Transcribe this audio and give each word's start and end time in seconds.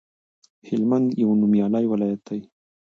هلمند 0.69 1.07
یو 1.21 1.29
نومیالی 1.41 1.85
ولایت 1.91 2.21
دی 2.27 2.39